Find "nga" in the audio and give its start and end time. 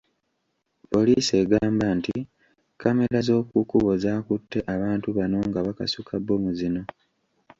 5.49-5.59